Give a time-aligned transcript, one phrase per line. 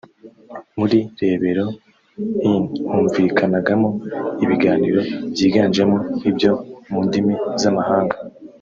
[0.79, 1.65] muri ‘Rebero
[2.49, 3.89] Inn’ humvikanagamo
[4.43, 4.99] ibiganiro
[5.31, 5.97] byiganjemo
[6.29, 6.51] ibyo
[6.91, 8.15] mu ndimi z’amahanga